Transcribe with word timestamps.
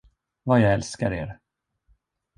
Vad 0.43 0.59
jag 0.61 0.73
älskar 0.73 1.11
er! 1.11 1.39